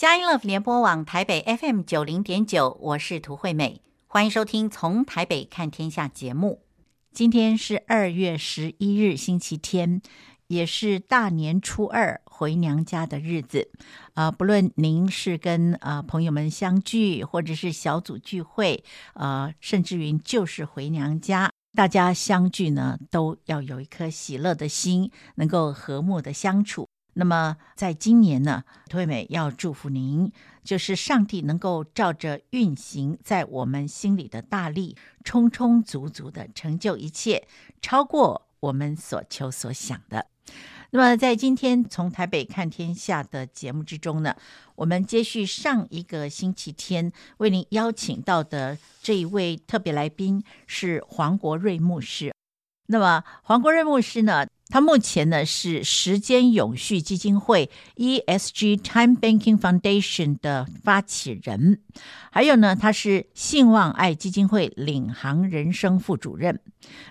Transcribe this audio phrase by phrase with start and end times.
[0.00, 6.62] 佳音 Love 联播网台北 FM 九零点九，我是涂惠美，欢迎收听《从台北看天下》节目。
[7.12, 10.00] 今天是二月十一日，星期天，
[10.46, 13.70] 也是大年初二回娘家的日子。
[14.14, 18.82] 啊、不论您是跟啊、朋友们相聚，或者是小组聚会，
[19.12, 26.88] 啊、呃，甚至于就是回娘家，大家相聚呢，都要有一颗喜乐的心，能够和睦的相处。
[27.14, 30.30] 那么，在今年呢，惠美要祝福您，
[30.62, 37.46] 就是上帝能够照着运行在我们心里的大力，充充足足的成就一切，
[37.82, 40.26] 超过我们所求所想的。
[40.92, 44.34] 那么，在今天从台北看天下的节目之中呢，
[44.76, 52.32] 我们接续上一个星期天为您邀请到的这一位特别来宾是黄国瑞牧师。
[52.86, 61.80] 那么，黄国瑞牧师呢，他目前呢是时间永续基金会 （ESG Time Banking Foundation） 的发起人，
[62.30, 66.60] 还有呢，他是信望爱基金会领航人生副主任。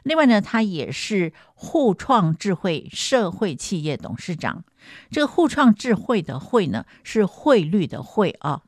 [0.03, 4.63] 另外呢，他也是互创智慧社会企业董事长。
[5.11, 8.61] 这个互创智慧的“慧”呢，是汇率的“汇”啊。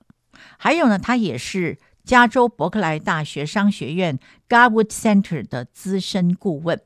[0.57, 6.81] 还有呢，他也是加州伯克莱大学商学院 Garwood Center 的资深顾问。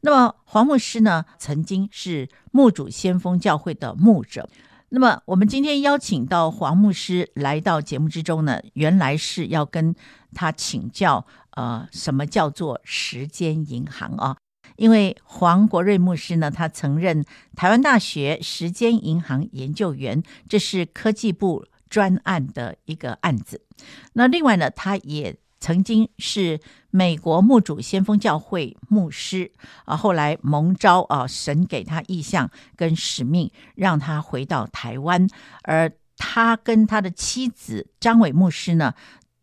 [0.00, 4.48] 那么黄牧师呢，曾经是牧主先锋教会的牧者。
[4.90, 9.94] 那么我们今天邀请到黄牧师来到节目之中呢，原来是要跟
[10.34, 14.36] 他请教，呃，什么叫做时间银行啊？
[14.76, 23.62] 因为黄国瑞牧师呢，他曾任台湾大学时间银行研究员，这是科技部专案的一个案子。
[24.14, 25.36] 那另外呢，他也。
[25.60, 29.50] 曾经是美国牧主先锋教会牧师
[29.84, 35.28] 啊，后来蒙召啊，神给他意向跟使命，让他回到台湾。
[35.62, 38.94] 而他跟他的妻子张伟牧师呢，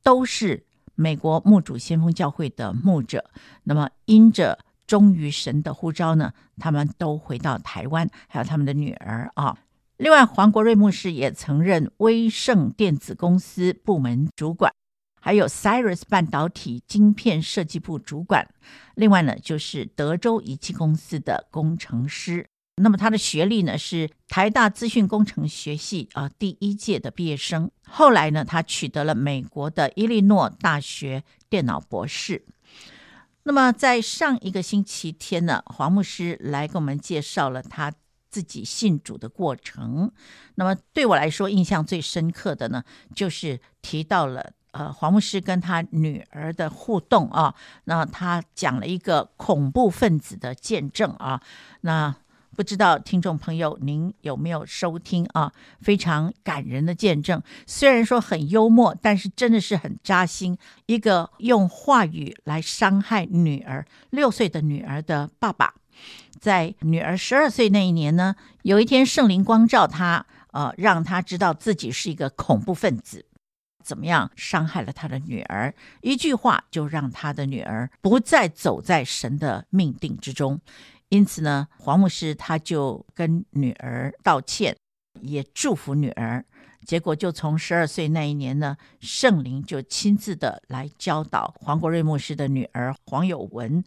[0.03, 3.29] 都是美国牧主先锋教会的牧者。
[3.63, 9.57] 那么因着忠于神的呼召呢，他们都回到台湾，还有他们的女儿啊。
[9.97, 14.73] 另外，黄国瑞牧师也曾任威盛电子公司部门主管。
[15.25, 18.47] 还有 Cyrus 半导体晶片设计部主管，
[18.93, 22.47] 另外呢，就是德州仪器公司的工程师。
[22.75, 27.71] 那么他的学历呢，是台大资讯工程学系啊第一届的毕业生。
[27.87, 32.45] 后来呢，他取得了美国的伊利诺大学电脑博士。
[33.41, 37.91] 那么在上一个星期天呢，黄牧师来给我们介绍了他
[38.29, 40.11] 自己信主的过程。
[40.53, 42.83] 那么对我来说，印象最深刻的呢，
[43.15, 44.53] 就是提到了。
[44.75, 47.55] 呃，黄牧师跟他女儿的互动啊，
[47.85, 51.41] 那他讲了一个恐怖分子的见证啊，
[51.79, 52.13] 那
[52.57, 55.53] 不知道听众朋友您有没有收听啊？
[55.79, 60.57] 非常感人的见证，虽然说很幽默，但是真的是很扎心。
[60.87, 65.73] 一个用话语来伤害女儿六岁的女儿的爸爸，
[66.37, 73.23] 在女儿十二岁那一年呢，有一天圣灵光照他，呃，让他知道自己是一个恐怖分子。
[73.85, 75.71] 怎么样伤害了他的女儿？
[76.01, 80.59] 一句话就让他的女儿不再走在神的命定之中。
[81.09, 84.75] 因此呢，黄牧师他就跟女儿道歉，
[85.21, 86.43] 也祝福女儿。
[86.83, 93.83] 结果就从十二岁那一年呢，圣灵就亲自的来教导黄国瑞牧师的女儿黄友文。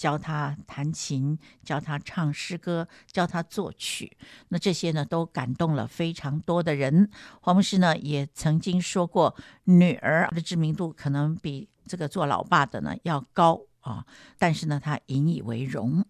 [0.00, 4.16] 教他弹琴，教他唱诗歌，教他作曲。
[4.48, 7.10] 那这些呢，都感动了非常多的人。
[7.42, 14.06] 黄牧师呢，也曾经说过，女儿的知名度可能比这个做老爸的呢要高啊，
[14.38, 16.02] 但是呢，他引以为荣。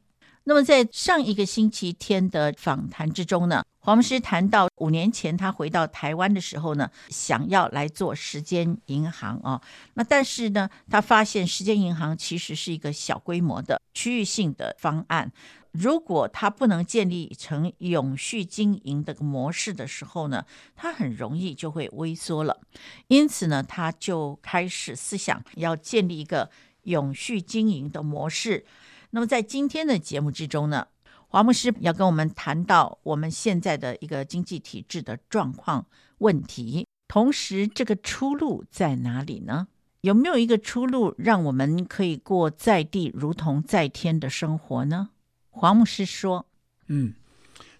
[0.51, 9.63] 那么在上一个星期天的访谈之中呢，黄牧师谈到五年前他回到台湾的时候呢，想要来做时间银行啊，
[9.95, 15.31] 那但是呢，他发现时间银行其实是一个小规模的区域性的方案，
[15.71, 20.45] 如果他不能建立成永续经营的模式的时候呢，
[20.75, 22.59] 他很容易就会萎缩了。
[23.07, 26.51] 因此呢，他就开始思想要建立一个
[26.83, 28.67] 永续经营的模式。
[29.11, 30.87] 那么在今天的节目之中呢，
[31.29, 35.87] 黄牧师要跟我们谈到我们现在的一个经济体制的状况
[36.19, 39.69] 问题，同时这个出路在哪里呢？
[40.03, 45.11] 有没有一个出路让我们可以过在地如同在天的生活呢？
[45.51, 46.47] 黄牧师说
[46.87, 47.15] ：“嗯，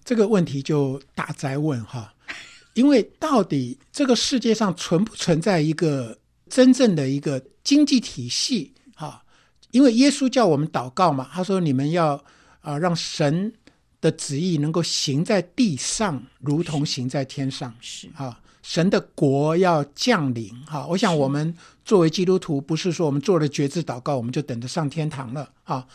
[0.05, 2.15] 这个问题就大哉问哈，
[2.75, 6.19] 因为到底这个世界上存不存在一个
[6.49, 8.75] 真正的一个经济体系？”
[9.71, 12.15] 因为耶稣叫我们祷告嘛，他说：“你们要
[12.61, 13.53] 啊、呃，让神
[14.01, 20.87] 的旨意能够行在地上，如同行在天上。”是啊，神的国要降临哈。
[20.87, 25.87] 我想我们作为基督徒，不是说我们做了绝志祷告，我们就等着上天堂了啊。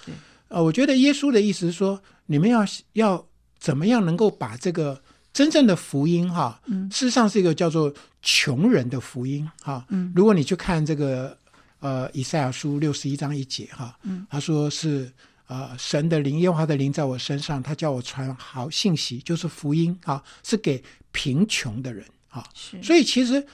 [0.47, 3.25] 呃，我觉得耶稣的意思是说，你们要要
[3.59, 5.01] 怎么样能够把这个
[5.33, 6.61] 真正的福音哈，
[6.91, 9.85] 事实上是一个叫做穷人的福音哈。
[10.13, 11.37] 如果你去看这个
[11.79, 13.97] 呃以赛亚书六十一章一节哈，
[14.29, 15.11] 他说是。
[15.47, 22.43] 啊、呃，神的灵，耶和华的灵在我身上，他叫我传好信息，就是福音啊，是给贫穷的人啊。
[22.55, 23.45] 是，所以其实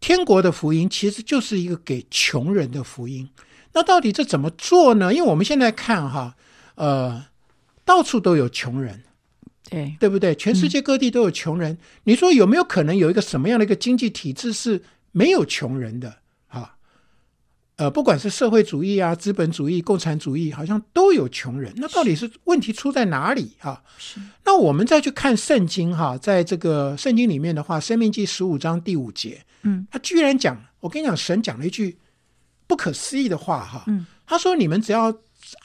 [0.00, 3.28] 天国的福音其实就是一个给穷人的福音。
[3.74, 5.12] 那到底这怎么做呢？
[5.12, 6.34] 因为我们现在看哈，
[6.76, 7.22] 呃，
[7.84, 9.02] 到处都有穷人，
[9.68, 10.34] 对，对不对？
[10.36, 11.70] 全世界各地都有穷人。
[11.74, 14.82] 嗯、你说有没有可能有一个什么样的一个经济体制是
[15.12, 16.16] 没有穷人的？
[17.76, 21.70] 呃，不管是社会主义啊、资本主义、共产主义，好像都有穷人。
[21.76, 23.82] 那到底是问题出在哪里啊？
[23.98, 24.18] 是。
[24.46, 31.98] 那我们再去看圣经哈，在这个圣经里面的话，《生命记》十五章第五节，嗯，他居然讲，我跟你讲，神讲了一句
[32.66, 35.14] 不可思议的话哈，嗯，他说：“你们只要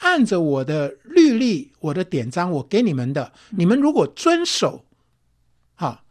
[0.00, 4.84] 按着我的律例、我的典章，我给你们的，你们如果遵守，
[5.76, 6.04] 哈，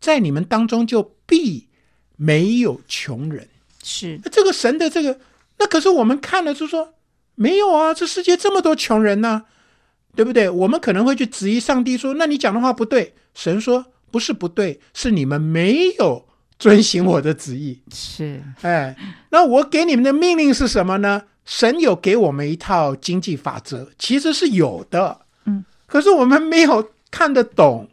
[0.00, 1.68] 在你们当中就必
[2.16, 3.48] 没有穷人。”
[3.82, 5.18] 是这个神的这个，
[5.58, 6.94] 那可是我们看了就说
[7.34, 9.44] 没有啊，这世界这么多穷人呢、啊，
[10.14, 10.48] 对不对？
[10.48, 13.14] 我们可能会去质疑上帝说，那你讲的话不对。
[13.34, 16.26] 神说不是不对，是你们没有
[16.58, 17.80] 遵行我的旨意。
[17.90, 18.94] 是，哎，
[19.30, 21.22] 那我给你们的命令是什么呢？
[21.44, 27.88] 神有给我们一套经济法则，其实是有的，嗯，可是我们没有看得懂。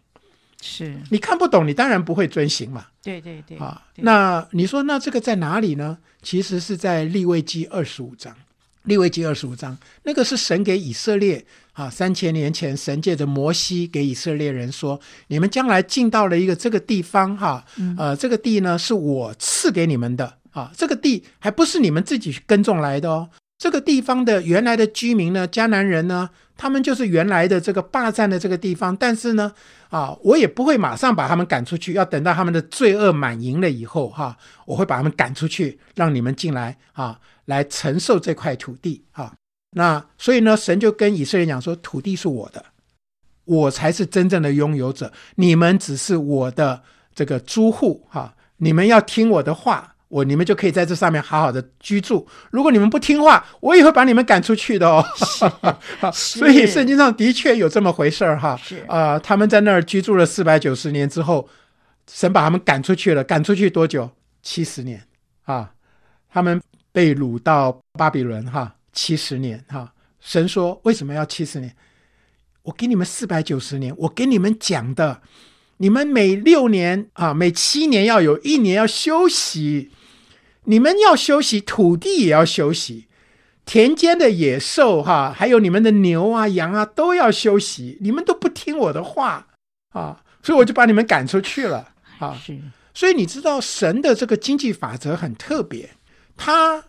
[0.62, 2.86] 是你看不懂，你当然不会遵行嘛。
[3.02, 3.58] 对对对。
[3.58, 5.98] 啊，那你说那这个在哪里呢？
[6.22, 8.36] 其实是在利未记二十五章。
[8.84, 17.64] 利未记二十五章，那个是神给以色列啊，三千年前神借着摩西给以色列人说：你们将来进到了一个这个地方哈，
[17.98, 23.30] 呃，这个地呢是我赐给你们的啊，这个地还不是你们自己去耕种来的哦。
[23.58, 29.52] 这个地方的原来的居民呢，迦南人呢，他们就是原来的这个霸占的这个地方，但是呢，
[29.90, 39.34] 啊，我也不会马上把他们赶出去，要等到他们的罪恶满盈了以后，哈、我会把他们赶出去，让你们进来啊，来承受这块土地，啊，
[39.72, 42.64] 那所以呢，神就跟以色列讲说，土地是我的，
[43.46, 46.84] 我才是真正的拥有者，你们只是我的
[47.14, 49.96] 这个租户，哈、你们要听我的话。
[50.10, 52.28] 我你们就可以在这上面好好的居住。
[52.52, 55.06] 如果你们不听话，我也会把你们赶出去的哦。
[56.12, 58.58] 所以圣经上的确有这么回事儿哈。
[58.58, 61.48] 是啊、呃，他们在那儿居住了四百九十年之后，
[62.12, 63.24] 神把他们赶出去了。
[63.24, 64.10] 赶出去多久？
[64.42, 65.04] 七十年
[65.46, 65.72] 啊。
[66.32, 66.60] 他们
[66.92, 69.94] 被掳到巴比伦哈，七十年哈。
[70.20, 71.76] 神说为什么要七十年？
[72.64, 75.22] 我给你们四百九十年，我给你们讲的，
[75.78, 79.92] 你们每六年啊，每七年要有一年要休息。
[80.70, 83.08] 你们要休息，土地也要休息，
[83.66, 87.98] 田间的野兽哈，还有你们的牛啊、羊啊，都要休息。
[88.02, 89.48] 你们都不听我的话
[89.94, 91.90] 啊，所以我就把你们赶出去了
[92.20, 92.40] 啊。
[92.40, 92.60] 是，
[92.94, 95.90] 所以你知道神的这个经济法则很特别，
[96.38, 96.84] 他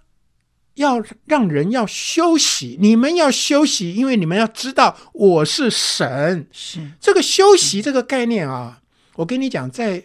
[0.75, 6.47] 要让人要休息，你们要休息，因为你们要知道我是神。
[6.53, 8.83] 是这个休息这个概念啊，
[9.15, 10.05] 我跟你讲，在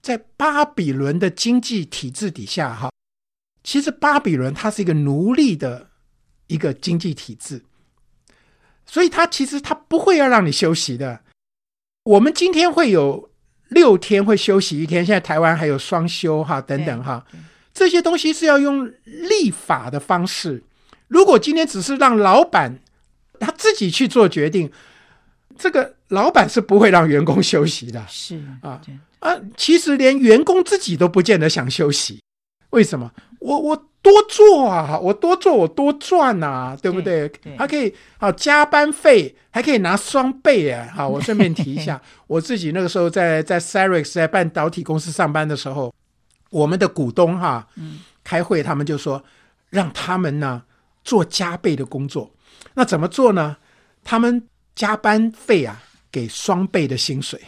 [0.00, 2.88] 在巴比伦的经济体制底下哈。
[3.68, 5.88] 其实巴比伦它是一个奴隶的
[6.46, 7.62] 一个经济体制，
[8.86, 11.20] 所以它其实它不会要让你休息的。
[12.04, 13.30] 我们今天会有
[13.68, 17.26] 六天会休息一天，现在台湾还有双休哈等等哈，
[17.74, 20.62] 这些东西是要用立法的方式。
[21.06, 22.78] 如果今天只是让老板
[23.38, 24.72] 他自己去做决定，
[25.58, 28.02] 这个老板是不会让员工休息的。
[28.08, 28.80] 是啊
[29.18, 32.22] 啊，其实连员工自己都不见得想休息。
[32.70, 33.12] 为什么？
[33.38, 37.28] 我我多做啊，我多做我多赚啊，对不对？
[37.28, 40.86] 对对还可以啊，加班费还可以拿双倍哎！
[40.88, 45.92] 好，我顺便提一下， 我自己那个时候在在 Cyrix 在半导体公司上班的时候，
[46.50, 49.22] 我们的股东哈，嗯，开会他们就说
[49.70, 50.62] 让他们呢
[51.04, 52.30] 做加倍的工作，
[52.74, 53.56] 那怎么做呢？
[54.04, 54.42] 他们
[54.74, 57.38] 加班费啊给双倍的薪水。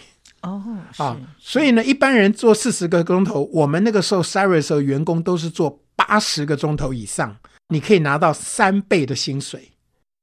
[0.43, 0.63] 哦，
[0.97, 7.37] 啊，所以呢，一般人做四十个钟头，我们那个时候 Cyrus 的时候，员工都是做八十个钟头以上，
[7.69, 9.71] 你可以拿到三倍的薪水。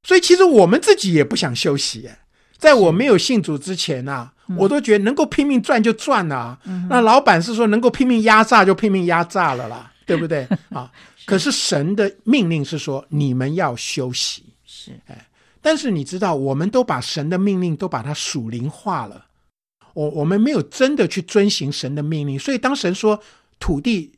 [0.04, 2.10] 所以其实我们自己也不想休息，
[2.58, 6.58] 在我没有信主之前啊，我都觉得能够拼命赚就赚啊。
[6.90, 10.48] 那老板是说能够拼命压榨就拼命压榨了啦， 对不对？
[10.70, 10.92] 啊，
[11.26, 15.28] 可是神的命令是说你们要休息，是哎，
[15.62, 19.26] 但是你知道，我们都把神的命令都把它属灵化了。
[19.98, 23.20] 我我们没有真的去遵行神的命令，所以当神说
[23.60, 24.12] 土地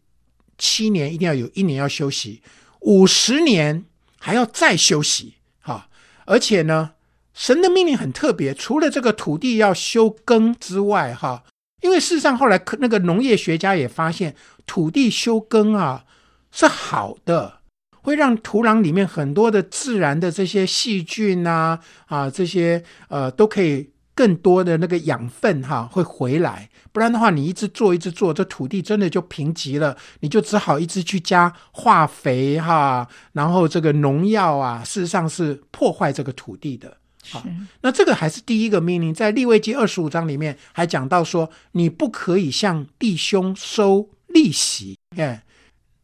[0.57, 2.41] 七年一定要有一年要休息，
[2.81, 3.85] 五十年
[4.19, 5.87] 还要再休息，哈，
[6.25, 6.91] 而且呢，
[7.33, 11.45] 神的命令很特别，除了这个土地要休耕之外，哈，
[11.81, 16.03] 因为事实上后来那个农业学家也发现，土地休耕啊
[16.51, 17.61] 是好的，
[18.01, 23.91] 会让土壤里面很多的自然的这些细菌啊啊这些呃都可以。
[24.19, 36.97] 更多的那个养分哈会回来，不然的话，你一直做一直做，这土地真的就贫瘠了，你就只好一直去加化肥哈，然后这个农药啊，事实上是破坏这个土地的。
[37.31, 37.41] 好，
[37.79, 44.97] 那这个还是第一个命令，在利未记二十五章里面还讲到说，你不可以向弟兄收利息。
[45.15, 45.45] 哎，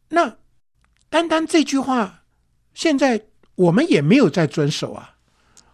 [0.08, 0.36] 那
[1.10, 2.22] 单单这句话，
[2.72, 5.15] 现在我们也没有在遵守啊。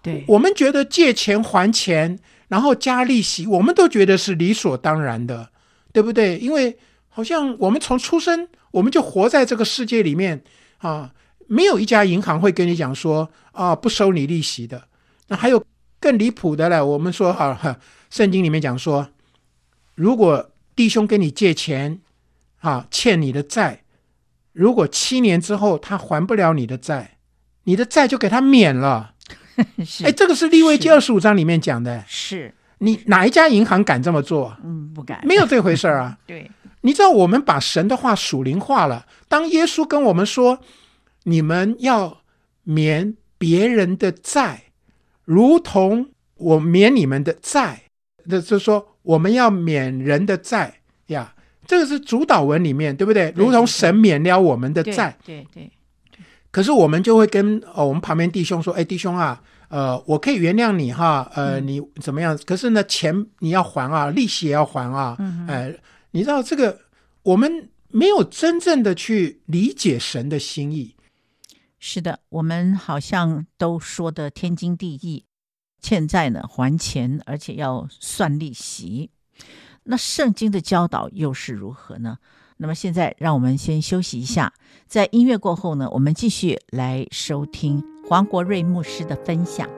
[0.02, 2.18] 对，我们觉得借钱还钱。
[2.49, 5.49] 然后加利息，我们都觉得是理所当然的，
[5.90, 6.37] 对不对？
[6.37, 6.76] 因为
[7.09, 10.44] 好像我们从出生，我们就活在这个世界里面
[10.76, 11.14] 啊，
[11.47, 14.87] 没有一家银行会跟你讲说啊，不收你利息的。
[15.28, 15.64] 那还有
[15.99, 17.78] 更离谱的了，我们说啊，
[18.11, 19.09] 圣经里面讲说，
[19.94, 22.00] 如果弟兄跟你借钱
[22.61, 23.85] 啊，欠你的债，
[24.52, 27.16] 如果七年之后他还不了你的债，
[27.64, 29.12] 你的债就给他免了。
[29.85, 32.02] 是，哎，这个是立位记二十五章里面讲的。
[32.06, 34.56] 是你哪一家银行敢这么做？
[34.64, 36.18] 嗯，不敢，没有这回事儿啊。
[36.26, 39.06] 对，你知道我们把神的话属灵化了。
[39.28, 40.59] 当耶稣跟我们说，
[41.25, 42.23] 你们要
[42.64, 44.64] 免别人的债，
[45.25, 47.82] 如同我免你们的债，
[48.25, 51.35] 那就是说我们要免人的债呀。
[51.64, 53.32] 这个是主导文里面，对不对？
[53.37, 55.16] 如同神免了我们的债。
[55.25, 55.71] 对对，对。
[56.52, 62.38] 可是我们就会跟哦，我们旁边弟兄说：“哎，弟兄啊，呃，我可以原谅你哈，呃，你怎么样？
[62.44, 65.16] 可是呢，钱你要还啊，利息也要还啊。
[65.18, 65.75] 嗯哼，呃，
[66.11, 66.78] 你知道这个，
[67.23, 70.94] 我们没有真正的去理解神的心意。
[71.78, 75.25] 是的，我们好像都说的天经地义，
[75.80, 79.11] 欠债呢还钱，而且要算利息。
[79.85, 82.18] 那圣经的教导又是如何呢？”
[82.62, 84.52] 那么现在，让我们先休息一下，
[84.87, 89.69] 在音乐过后呢，我们继续来收听黄国瑞牧师的分享。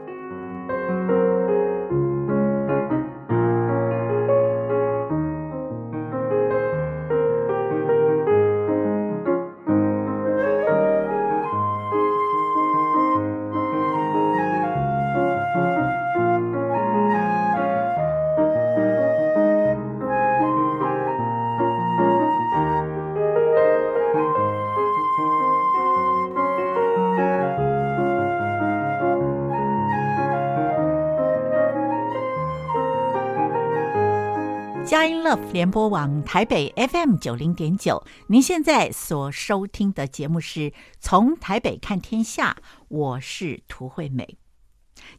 [35.54, 42.56] 联播网台北 FM 九零点九，您现在所收听的节目是从台北看天下，
[42.88, 44.36] 我是涂惠美。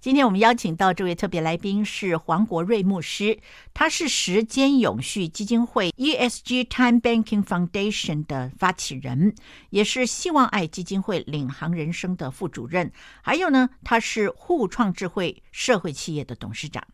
[0.02, 3.40] 今天我们邀请到这位特别来宾是黄国瑞牧师，
[3.74, 9.34] 他是时间永续基金会 ESG Time Banking Foundation 的发起人，
[9.70, 16.86] 也是希望爱基金会领航人生的副主任，还有呢，他是互创智慧社会企业的董事长。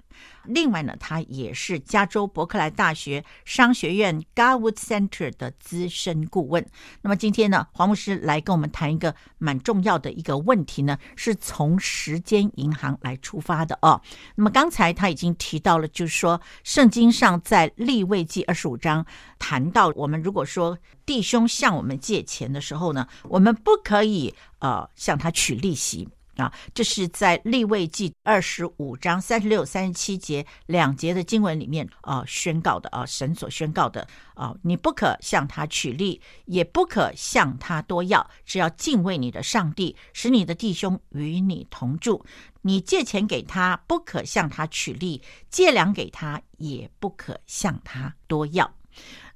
[0.45, 6.65] 另外呢，他也是加州伯克莱大学商学院 Garwood Center 的资深顾问。
[7.01, 14.01] 那么今天呢，黄牧师来跟我们谈一个蛮重要的一个问题呢，是从时间银行来出发的哦。
[14.35, 19.05] 那么刚才他已经提到了，就是说圣经上在利未记二十五章
[19.37, 26.09] 谈到，我们如果说弟兄向我们借钱的时候呢，我们不可以呃向他取利息。
[26.37, 42.25] 啊，这是在利未记二十五章三十六、三十七节两节的经文里面啊宣告的啊，神所宣告的啊，你不可向他取利，也不可向他多要，只要敬畏你的上帝，使你的弟兄与你同住。
[42.63, 45.19] 你借钱给他，不可向他取利；
[45.49, 48.71] 借粮给他，也不可向他多要。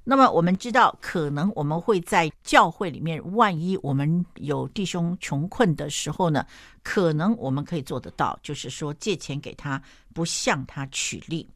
[0.08, 6.46] 那么我们知道，可能我们会在教会里面，万一我们有弟兄穷困的时候呢，
[6.84, 9.82] 可能我们可以做得到，就是说借钱给他，
[10.14, 11.48] 不向他取利。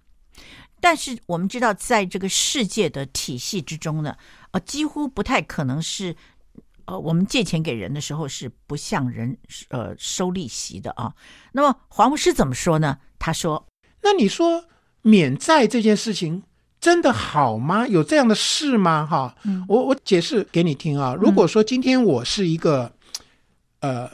[0.80, 4.16] 但是我们知道，在这个世界的体系之中呢，
[4.50, 6.16] 呃，几乎不太可能是，
[6.86, 9.38] 呃，我们借钱给人的时候是不向人
[9.68, 11.14] 呃收利息的啊。
[11.52, 12.98] 那么黄牧师怎么说呢？
[13.20, 13.64] 他说
[14.02, 14.64] ：“那你说
[15.02, 16.42] 免债这件事情。”
[16.80, 17.86] 真的好吗？
[17.86, 19.06] 有这样的事吗？
[19.08, 21.14] 哈、嗯，我我解释给你听啊。
[21.20, 22.90] 如果说今天我是一个，
[23.80, 24.10] 呃，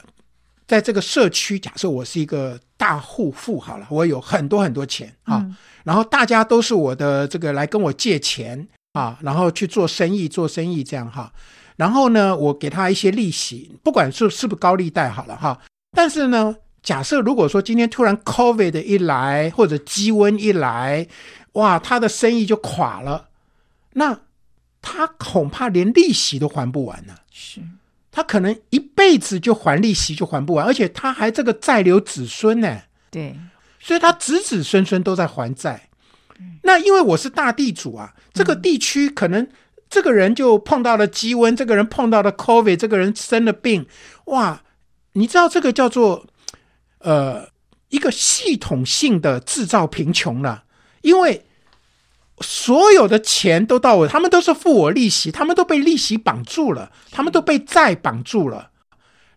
[0.67, 5.55] 在这个社区，假设我是一个大户户好了，我有很多很多钱啊，嗯、
[5.85, 11.31] 然后大家都是我的这个来跟我借钱啊，然后去做生意做生意这样哈，
[11.77, 15.57] 然后呢，我给他一些利息，不管是是不是高利贷好了哈，
[15.91, 21.07] 但是呢，假设如果说今天突然 COVID 一来或者鸡瘟一来，
[21.57, 23.29] 哇，他的生意就垮了，
[23.93, 24.21] 那
[24.79, 27.15] 他恐怕连利息都还不完呢。
[27.31, 27.61] 是。
[28.11, 32.81] 他可能一辈子就还利息就还不完，而且他还这个债留子孙呢。
[33.09, 33.35] 对，
[33.79, 35.89] 所以他子子孙孙都在还债。
[36.61, 39.47] 那因为我是大地主啊，这个地区可能
[39.89, 43.87] 这个人就碰到了鸡瘟，这个人碰到了 COVID，这个人生了病，
[44.25, 44.61] 哇，
[45.13, 46.27] 你知道这个叫做
[46.99, 47.49] 呃
[47.89, 50.63] 一个系统性的制造贫穷了，
[51.01, 51.43] 因为。
[52.41, 58.69] 所有的钱都到我，他们都是付我利息，他们都被利息绑住了，他们都被债绑住了，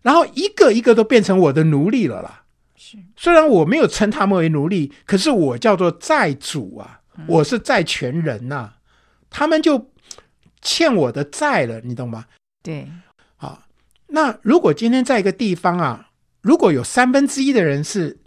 [0.03, 2.43] 然后一个一个都变成我的奴隶了啦。
[2.75, 8.73] 是，虽然我没有称他们为奴隶，可是我叫做债主啊，我是债权人呐、啊，
[9.31, 9.89] 他们就
[10.61, 12.25] 欠我的债了，你懂吗？
[12.61, 12.87] 对，
[13.37, 13.65] 啊，
[14.07, 16.09] 那如果今天在一个地方啊，
[16.41, 18.20] 如果有三分之一的人是。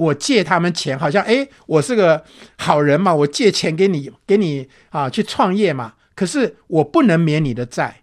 [0.00, 2.24] 我借他们钱，好像哎，我是个
[2.56, 5.94] 好人嘛，我借钱给你，给你啊去创业嘛。
[6.14, 8.02] 可是我不能免你的债。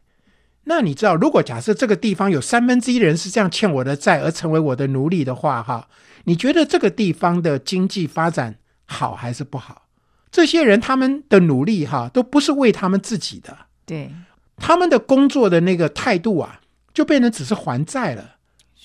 [0.65, 5.87] 那你知道，如果假设这个地方有三分之一的人是这样欠我的债而成为我的奴隶的话，哈，
[6.25, 9.83] 你觉得这个地方的经济发展好还是不好？
[10.29, 14.11] 这些人他们的努力哈，都不是为他们自己的，对，
[14.57, 16.59] 他们的工作的那个态度啊，
[16.93, 18.36] 就变成只是还债了。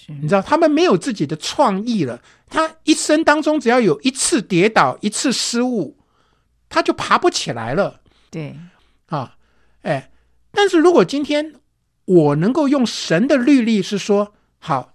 [0.09, 2.21] 你知道他们没有自己的创意了。
[2.49, 5.97] 他一生当中只要有一次跌倒、一次失误，
[6.69, 8.01] 他就爬不起来了。
[8.31, 8.57] 对，
[9.07, 9.37] 啊，
[9.83, 10.11] 哎，
[10.51, 11.55] 但是如果今天
[12.05, 14.95] 我能够用神的律例是说，好，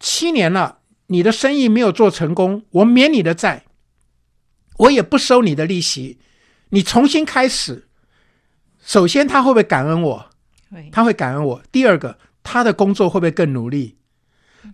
[0.00, 3.64] 七年了，你的生意没有做成功，我免你的债，
[4.78, 6.18] 我也不收你的利息，
[6.70, 7.88] 你重新开始。
[8.82, 10.30] 首先，他会不会感恩我？
[10.70, 11.62] 会，他会感恩我。
[11.70, 13.95] 第二个，他的工作会不会更努力？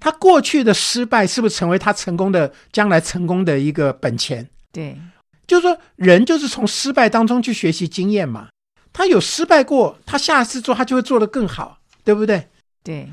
[0.01, 4.49] 他过去的失败是不是成为他成功的将来成功的一个本钱？
[4.71, 4.99] 对，
[5.47, 8.49] 就是说人就是从失败当中去学习经验嘛。
[8.93, 12.49] 他有失败过，他下次做他就会做得更好，对不对？
[12.85, 13.09] 对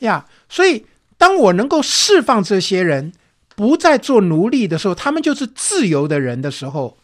[0.00, 0.86] 呀，所以
[1.18, 3.12] 当我能够释放这些人
[3.54, 6.98] 不再做奴隶的时候，他们就是自由的人的时候，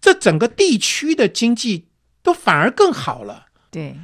[0.00, 1.86] 这整个地区的经济
[2.22, 3.46] 都反而更好了。
[3.70, 3.96] 对。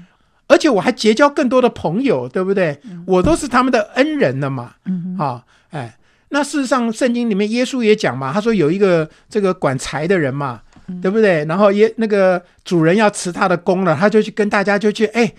[0.47, 2.79] 而且我还结交更多的朋友，对不对？
[3.07, 4.75] 我都是他们的恩人了嘛。
[4.85, 5.97] 嗯，啊，哎，
[6.29, 10.61] 那事实上，圣经里面耶稣也讲嘛，他说有一个这个管财的人嘛，
[11.01, 11.45] 对不对？
[11.47, 15.33] 然后耶那个主人要辞他的工了，他就去跟大家就去，哎，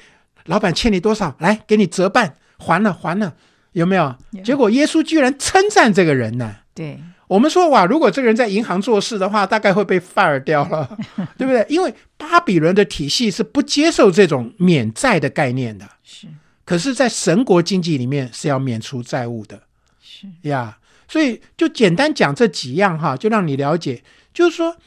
[0.45, 1.35] 老板欠你多少？
[1.39, 3.33] 来给你折半，还了还了，
[3.73, 4.15] 有没有？
[4.43, 6.55] 结果耶稣居然称赞这个人呢。
[6.73, 6.99] 对。
[7.27, 10.97] 我们说哇，如果这个人在银行做事的话，大概会被 fire 掉了，
[11.37, 11.65] 对不对？
[11.67, 15.89] 因为巴比伦的体系是不接受这种免债的概念的。
[16.03, 16.27] 是，
[16.63, 19.63] 可是，在神国经济里面是要免除债务的。
[19.99, 24.77] 是呀，所以就简单讲这几样哈，就让你了解，就是说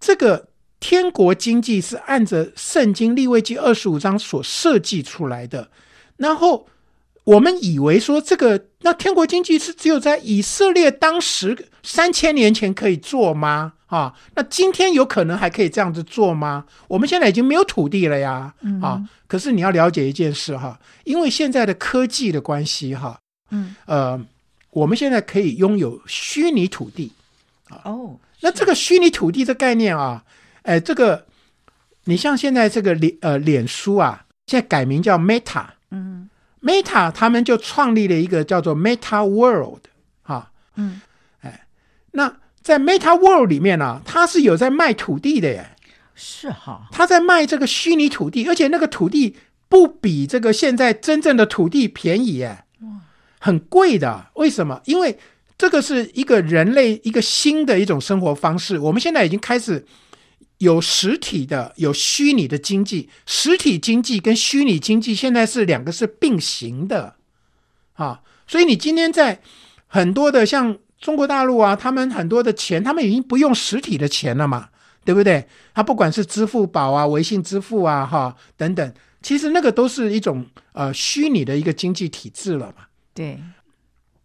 [0.00, 0.48] 这个
[0.80, 5.70] 天国经济是按着圣经利未记二十五章所设计出来的，
[6.16, 6.66] 然后。
[7.24, 13.74] 我们以为说这个那天国经济是只有在以色列当时三千年前可以做吗？
[13.86, 16.64] 啊，那今天有可能还可以这样子做吗？
[16.86, 23.18] 我们现在已经没有土地了呀，啊，可是你要了解一件事哈，因为现在的科技的关系哈，
[23.50, 24.24] 嗯，呃，
[24.70, 27.12] 我们现在可以拥有虚拟土地，
[27.68, 30.24] 啊，哦，那这个虚拟土地的概念啊，
[30.62, 31.26] 哎，这个
[32.04, 36.30] 你像现在这个脸呃脸书啊，现在改名叫 Meta，嗯。
[36.62, 39.80] Meta 他们就创立了一个叫做 Meta World，
[40.22, 41.00] 哈，嗯，
[41.40, 41.66] 哎，
[42.12, 45.70] 那在 Meta World 里面呢、啊，他是有在卖土地的耶，
[46.14, 49.36] 是哈，他在卖这个虚拟土地，而且那个土地
[49.68, 52.88] 不比这个现在真正的土地便宜耶，哇，
[53.38, 54.26] 很贵的。
[54.34, 54.80] 为什么？
[54.84, 55.18] 因为
[55.56, 59.84] 这个是一个人类一个新的一种生活方式，我们现在已经开始。
[60.60, 63.08] 有实体的，有虚拟的经济。
[63.24, 67.16] 实体经济跟虚拟经济现在是两个是并行的，
[67.94, 69.40] 啊，所以你今天在
[69.86, 74.68] 很多的像中国大陆啊，他们很多的钱，他们已经不用实体的钱了嘛，
[75.02, 75.46] 对不对？
[75.74, 82.84] 他不管是支付宝啊、微信支付啊、哈等等，其实那个都是一种呃虚拟的一个经济体制了嘛。
[83.14, 83.40] 对，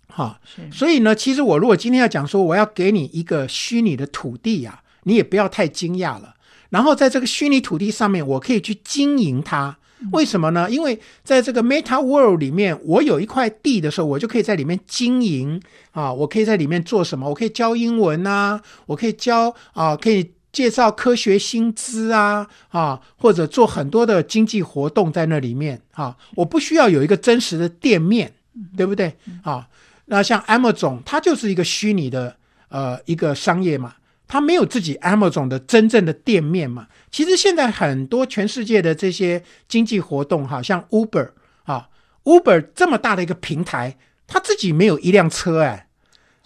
[0.08, 0.38] 好，
[0.69, 4.84] 所以呢，其实我如果今天要讲说，我要给你一个虚拟的土地呀、啊。
[5.06, 6.36] 你也不要太惊讶了。
[6.70, 9.78] 然后在这个虚拟土地上面，我可以去经营它，
[10.12, 10.70] 为什么呢？
[10.70, 17.30] 因为在这个 Meta World 里面，我有一块地的时候，我就可以在里面经营啊，我可以在里面做什么？
[17.30, 26.18] 我可以教英文啊，我可以教啊，可以介绍科学薪资啊啊，或者做很多的经济活动在那里面啊。
[26.36, 28.34] 我不需要有一个真实的店面，
[28.76, 29.15] 对不对？
[29.44, 29.68] 啊，
[30.06, 32.36] 那像 Amazon，它就是一个虚拟的
[32.70, 33.94] 呃一个商业嘛。
[34.28, 36.88] 他没有自己 Amazon 的真正的店面嘛？
[37.12, 41.30] 其实现在很多全世界的这些经济活动，哈，像 Uber
[41.64, 41.90] 啊
[42.24, 45.88] ，Uber 这么大的一个平台，它自己没有一辆车哎，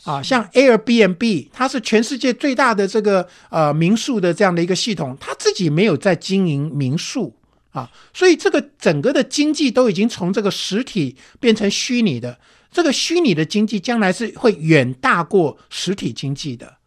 [0.03, 7.35] 啊，像 Airbnb，它是全世界最大的这个呃民宿的这样的一个系统，它自己没有在经营民宿
[7.71, 12.39] 啊，所以这个整个的经济都已经从这个实体变成虚拟的，
[12.71, 16.78] 这个虚拟的经济将来是会远大过实体经济的。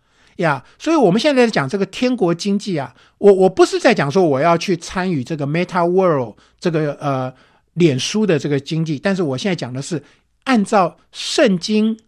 [0.43, 7.33] 呀，yeah, 所以我们现在在讲这个天国经济啊，我我不是在讲说我要去参与这个 Meta World 这个呃
[7.75, 10.03] 脸书的这个经济，但是我现在讲的是
[10.45, 11.99] 按照圣经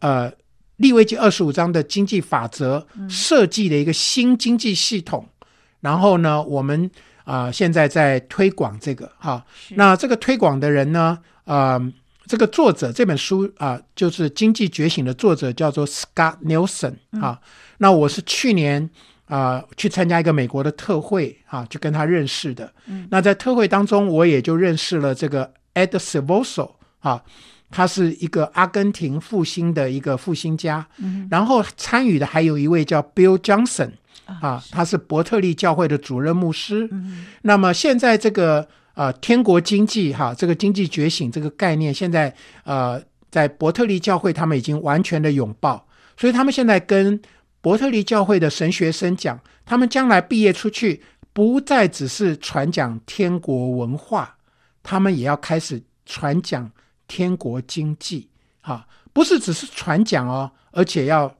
[0.00, 0.32] 呃
[0.76, 5.46] 利未记二十五章的经济法则设计的一个新经济系统，嗯、
[5.80, 6.90] 然后呢，我们
[7.24, 11.92] 啊、呃、现在在推广这个哈，是那这个推广的人呢，呃。
[12.30, 17.34] 这个作者这本书啊、呃，就是《经济觉醒》的作者叫做 Scott Nelson 啊。
[17.34, 17.38] 嗯、
[17.78, 18.88] 那我是去年
[19.24, 22.72] 啊、呃、去参加一个美国的特会啊，就跟他认识的。
[22.86, 27.20] 嗯、那在特会当中，我也就认识了这个 Ed Silvoso 啊，
[27.68, 30.86] 他是一个阿根廷复兴的一个复兴家。
[30.98, 33.90] 嗯、然后参与的还有一位叫 Bill Johnson
[34.26, 36.86] 啊，是他是伯特利教会的主任牧师。
[36.92, 38.68] 嗯、那么现在这个。
[38.94, 43.00] 啊、天国经济哈，这个经济觉醒这个概念，现在呃，
[43.30, 47.18] 在伯特利教会他们已经完全的拥抱，所以他们现在跟
[47.60, 54.36] 伯特利教会的神学生讲，他们将来毕业出去，不再只是传讲天国文化，
[54.82, 56.70] 他们也要开始传讲
[57.06, 58.28] 天国经济，
[58.60, 61.34] 哈，不是只是传讲哦，而且要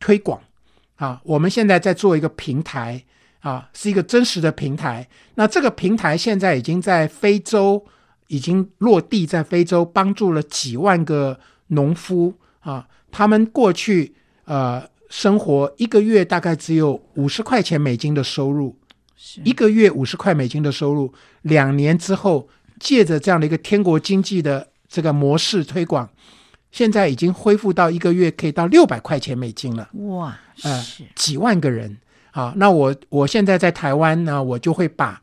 [0.00, 0.40] 推广，
[0.96, 3.04] 啊，我们现在在做一个平台。
[3.42, 5.06] 啊，是一个真实的平台。
[5.34, 7.84] 那这个平台现在已经在非洲
[8.28, 12.86] 已经落地，在非洲帮助了几万个农夫啊。
[13.10, 18.76] 他们过去呃生活一个月大概只有五十块钱美金的收入，
[19.44, 21.12] 一个月五十块美金的收入。
[21.42, 26.08] 两年之后，借着这样的一个天国经济的这个模式推广，
[26.70, 29.90] 现在已经恢复到一个月可以到六百块钱美金了。
[29.94, 31.98] 哇，呃，几万个人。
[32.34, 35.21] 好，那我我现在在台湾呢，我就会把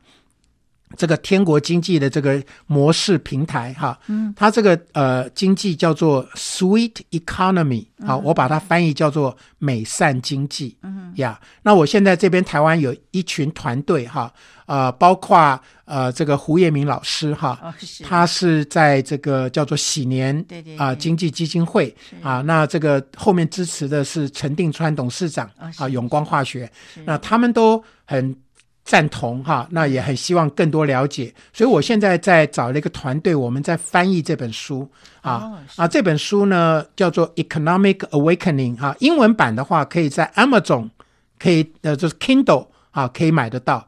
[0.96, 14.32] 这个天国经济的这个模式平台，哈，嗯，它这个呃经济叫做 Sweet Economy，好，我把它翻译叫做美善经济，嗯呀，那我现在这边台湾有一群团队，哈，
[14.66, 18.02] 呃，包括呃这个胡彦明老师，哈，哦、是。
[18.02, 26.70] 他是在这个叫做喜年对对啊经济基金会啊，那这个后面支持的是陈定川董事长、哦、啊，永光化学，
[27.04, 28.36] 那他们都很
[28.84, 34.90] 赞同哈，那也很希望更多了解，所以我现在在找了一个团队，我们在翻译这本书
[35.20, 40.90] 啊、哦、啊，这本书呢叫做 Economic Awakening 哈，英文版的话可以在 Amazon
[41.38, 42.66] 可以呃就是 Kindle。
[42.92, 43.86] 啊，可以买得到。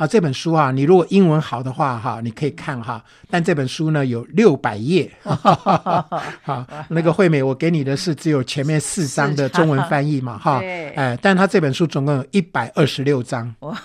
[0.00, 3.04] 是啊，这本书啊，你如果英文好的话，哈，你可以看哈。
[3.28, 5.10] 但这本书呢，有六百页。
[5.22, 10.58] 好，那个惠美，我给你的是只有前面四章的中文翻译嘛，哈。
[10.60, 10.88] 对。
[10.94, 13.54] 哎，但他这本书总共有一百二十六章。
[13.60, 13.76] 哇。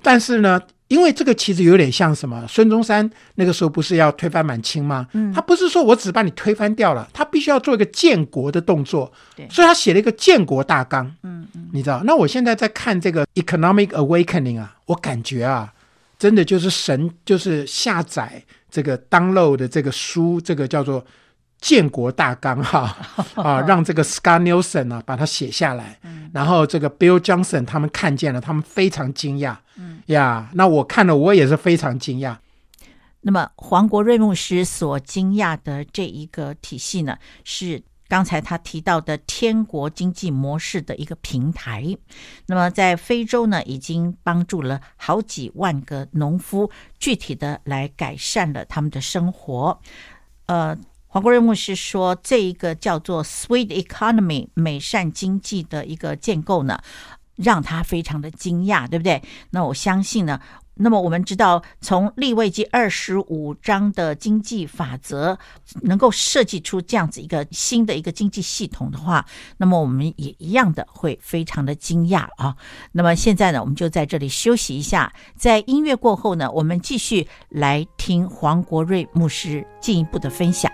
[0.00, 0.60] 但是呢。
[0.88, 2.46] 因为这个其实有点像什么？
[2.48, 5.06] 孙中山那个时候不是要推翻满清吗？
[5.12, 9.12] 嗯，他不是说我只把你推翻掉了，他必须要做一个建国的动作。
[9.36, 11.06] 对，所以他写了一个建国大纲。
[11.22, 12.02] 嗯嗯，你知道？
[12.04, 15.72] 那我现在在看这个 Economic Awakening 啊，我感觉啊，
[16.18, 21.04] 真的就是神就是下载这个 download 的这个书，这个叫做。
[21.58, 22.94] 建国大纲哈
[23.34, 32.36] 啊，让这个 Scott Nelson 呢、啊、把它写下来，嗯、然后这个 Bill Johnson 他们看见了，他们非常惊讶，嗯呀，那我看了我也是非常惊讶。
[33.22, 41.96] 那么黄国瑞牧师所惊讶的这一个体系呢，是刚才他提到的天国经济模式的一个平台。
[42.46, 49.80] 那么在非洲呢，已经帮助了好几万个农夫，具体的来改善了他们的生活，
[50.46, 50.76] 呃。
[51.08, 56.78] 黄国瑞牧师说：“这一个叫做 ‘Sweet Economy’ 美善经济的一个建构呢，
[57.36, 59.22] 让他非常的惊讶，对不对？
[59.50, 60.40] 那我相信呢，
[60.74, 65.38] 那么我们知道，从利未记二十五章的经济法则
[65.82, 69.24] 能够设计出这样子一个新的一个经济系统的话，
[69.58, 72.56] 那么我们也一样的会非常的惊讶啊。
[72.92, 80.70] 那么现在呢，我们就在这里休息一下，在音乐过后呢，我们继续来听黄国瑞牧师进一步的分享。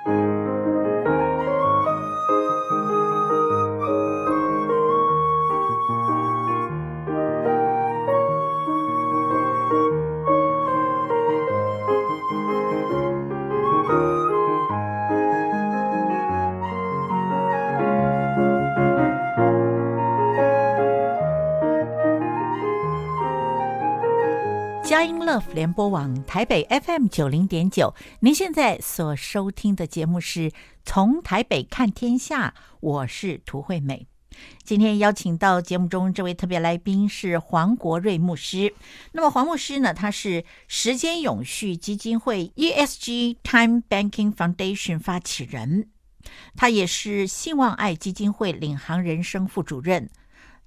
[25.55, 30.51] 联播网台北 FM 九零点九，您现在所收听的节目是
[30.85, 34.07] 《从台北看天下》，我是涂惠美。
[34.63, 38.75] 今天邀请到节目中这位特别来宾是黄国瑞牧师。
[39.13, 45.89] 那么黄牧师呢，他是时间永续基金会 ESG Time Banking Foundation 发起人，
[46.57, 50.11] 他也是信望爱基金会领航人生副主任。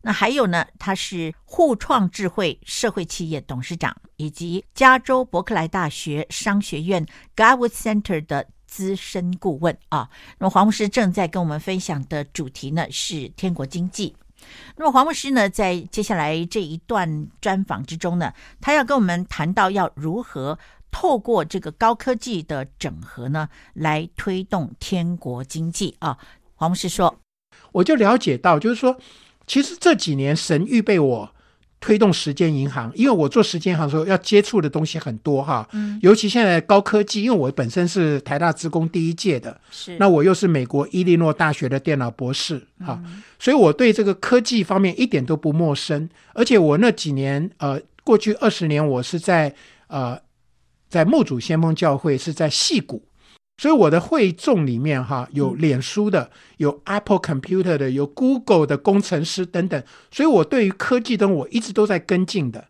[0.07, 7.03] 那还有呢，他是互创智慧社会企业董事长，以及加州伯克莱大学商学院
[7.35, 10.07] Garwood Center 的资深顾问啊。
[10.37, 14.15] 那么黄牧师正在跟我们分享的主题呢是天国经济。
[14.75, 20.59] 那么黄牧师呢，在接下来这一段专访之中呢，他要跟我们谈到要如何
[20.91, 26.15] 透过这个高科技的整合呢，来推动天国经济啊。
[26.53, 27.17] 黄牧师说，
[27.71, 28.99] 我就了解到，就是说。
[29.47, 31.29] 其实这几年，神预备我
[31.79, 49.53] 推动时间银行，因为我做时间银行的时候要接触的东西很多哈，嗯，尤其现在高科技，因为我本身是台大职工第一届的，是，那我又是美国伊利诺大学的电脑博士哈，嗯，所以我对这个科技方面一点都不陌生，而且我那几年呃，过去二十年我是在
[49.87, 50.19] 呃，
[50.89, 53.03] 在牧主先锋教会是在戏谷。
[53.57, 59.81] 所以我的会众里面哈，有脸书的，有 Apple Computer 的，有 Google 的工程师等等。
[60.11, 62.67] 所以我对于科技灯我一直都在跟进的。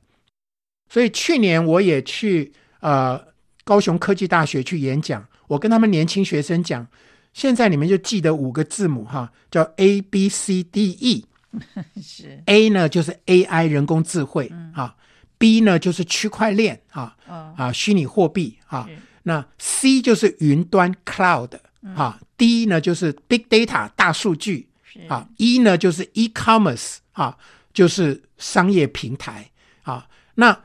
[0.88, 3.20] 所以去年我也去呃
[3.64, 6.86] 高雄科技大学去演讲，我跟他们年轻学生讲，
[7.34, 11.26] 现在你们就记得五个字母哈，叫 A B C D E。
[12.04, 14.94] 是 A 呢就是 AI 人工智慧啊
[15.38, 18.88] ，B 呢就是区块链啊啊虚拟货币啊。
[19.28, 21.56] 那 C 就是云端 Cloud
[21.96, 24.70] 啊、嗯、，D 呢就是 Big Data 大数据
[25.08, 27.36] 啊，E 呢就是 E-commerce 啊，
[27.74, 29.50] 就是商业平台
[29.82, 30.08] 啊。
[30.36, 30.64] 那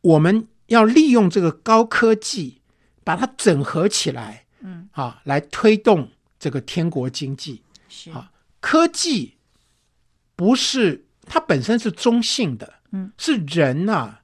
[0.00, 2.60] 我们要利用这个高科技，
[3.04, 6.10] 把它整合起来，嗯啊，来推动
[6.40, 7.62] 这个天国经济。
[7.88, 9.36] 是啊，科技
[10.34, 14.22] 不是它本身是中性的，嗯，是人啊，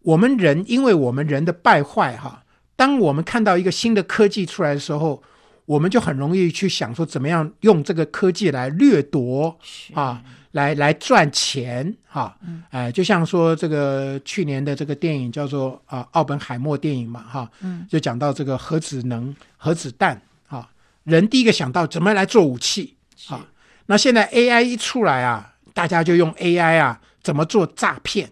[0.00, 2.39] 我们人因为我们人的败坏哈、啊。
[2.80, 5.22] 当我们看到一个新的科技出来的时候，
[5.66, 9.54] 我们就很容易去想说，怎么样用这个科技来掠夺
[9.92, 12.34] 啊，来来赚钱哈。
[12.70, 17.50] 哎、就像说这个去年的这个电影叫做啊《奥本海默》电影嘛哈，
[17.86, 20.66] 就讲到这个核子能、核子弹啊，
[21.04, 22.96] 人第一个想到怎么来做武器
[23.28, 23.46] 啊。
[23.84, 28.30] 那现在 AI 一出来啊，大家就用 AI 啊，怎么做诈骗？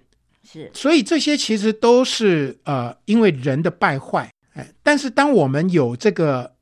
[0.51, 4.31] 是，所以这些其实都是呃，因为人的败坏。
[4.83, 6.55] 但是当我们有这个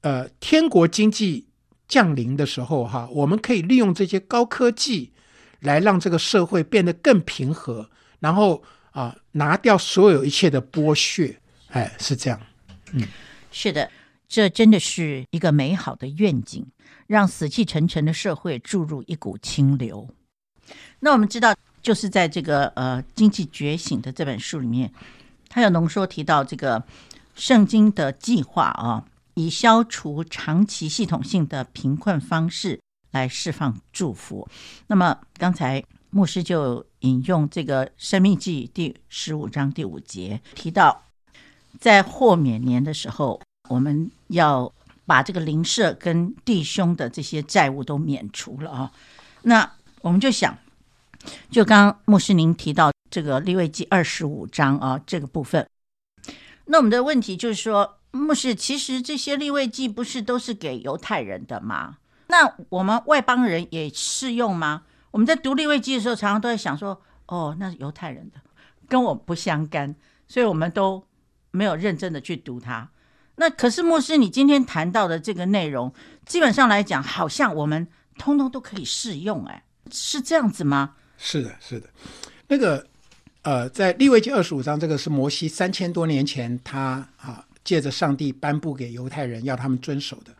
[0.00, 1.46] 呃天国经济
[1.86, 5.12] 降临的时候，哈，我们可以利用这些高科技
[5.60, 12.40] 来让这个社会变得更平和，然后啊拿掉所有一切的剥削，哎，是这样，
[12.92, 13.06] 嗯，
[13.52, 13.90] 是的，
[14.28, 16.66] 这真的是一个美好的愿景，
[17.06, 20.08] 让死气沉沉的社会注入一股清流。
[21.00, 24.92] 那我们知道，就是在这个呃经济觉醒的这本书里面，
[25.48, 26.82] 他有浓缩提到这个。
[27.38, 32.80] 圣经的计划啊，以消除长期系统性的贫困方式
[33.12, 34.46] 来释放祝福。
[34.88, 41.04] 那么刚才牧师就引用这个《生命记》第十五章第五节提到，
[41.78, 44.70] 在豁免年的时候，我们要
[45.06, 48.92] 把这个邻舍跟弟兄的这些债务都免除了啊。
[49.42, 49.70] 那
[50.00, 50.58] 我们就想，
[51.52, 55.64] 就刚刚牧师您提到这个利未记二十五章啊，这个部分。
[56.70, 61.96] 那我们的问题就是说，牧师，其实这些利未记不是都是给犹太人的吗？
[62.26, 64.82] 那我们外邦人也适用吗？
[65.10, 68.40] 我们在读利未记的时候，常常都在想说，哦，那是犹太人的，
[68.86, 69.94] 跟我不相干，
[70.26, 71.02] 所以我们都
[71.50, 72.90] 没有认真的去读它。
[73.36, 75.90] 那可是牧师，你今天谈到的这个内容，
[76.26, 80.96] 基本上来讲，好像我们通通都可以适用，哎，是这样子吗？
[81.16, 81.88] 是的，是的，
[82.46, 82.86] 那个。
[83.48, 90.30] 呃，在利未记二十五章，这个是摩西三千多年前他啊借着上帝颁布给犹太人要他们遵守的，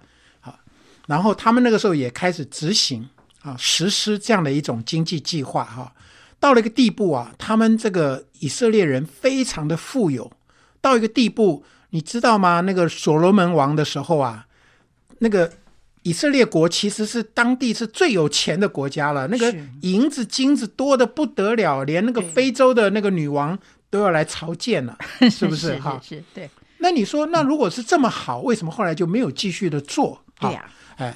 [0.41, 0.59] 好，
[1.07, 3.09] 然后他们那个时候也开始执行
[3.41, 5.91] 啊实施这样的一种经济计划哈，
[6.39, 10.31] 到了一个地步啊，他们这个以色列人非常的富有，
[10.83, 12.61] 到一个地步，你知道吗？
[12.61, 14.47] 那个所罗门王的时候啊，
[15.21, 15.51] 那个。
[16.09, 23.59] 以色列国其实是当地是最有钱的国家了，那个银子金子多的不得了，连那个非洲的那个女王
[23.91, 24.97] 都要来朝见了，
[25.31, 25.77] 是不是？
[25.85, 26.49] 哈，是，对。
[26.79, 30.19] 那你说，那如果是这么好，为什么后来就没有继续的做？
[30.41, 30.65] 对呀，
[30.97, 31.15] 哎，